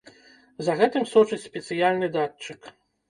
[0.69, 2.61] За гэтым сочыць спецыяльны датчык.